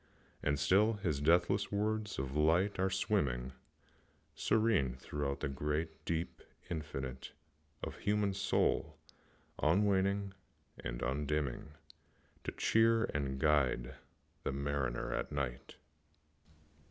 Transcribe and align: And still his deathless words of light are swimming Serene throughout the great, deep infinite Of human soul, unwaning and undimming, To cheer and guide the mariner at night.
And 0.41 0.57
still 0.57 0.93
his 0.93 1.21
deathless 1.21 1.71
words 1.71 2.17
of 2.17 2.35
light 2.35 2.79
are 2.79 2.89
swimming 2.89 3.53
Serene 4.33 4.95
throughout 4.95 5.41
the 5.41 5.47
great, 5.47 6.05
deep 6.05 6.41
infinite 6.71 7.33
Of 7.83 7.97
human 7.99 8.33
soul, 8.33 8.97
unwaning 9.61 10.33
and 10.79 11.01
undimming, 11.03 11.73
To 12.45 12.51
cheer 12.53 13.03
and 13.13 13.37
guide 13.37 13.93
the 14.41 14.51
mariner 14.51 15.13
at 15.13 15.31
night. 15.31 15.75